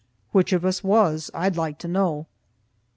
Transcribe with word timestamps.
Which 0.31 0.51
of 0.51 0.65
us 0.65 0.83
was? 0.83 1.29
I'd 1.31 1.55
like 1.55 1.77
to 1.77 1.87
know. 1.87 2.25